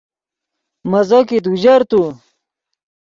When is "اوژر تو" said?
1.49-2.01